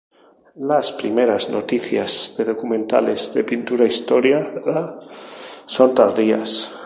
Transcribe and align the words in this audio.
Las 0.69 0.91
primeras 0.93 1.47
noticias 1.51 2.33
documentales 2.35 3.31
de 3.35 3.43
pintura 3.43 3.85
historiada 3.85 4.99
son 5.67 5.93
tardías. 5.93 6.71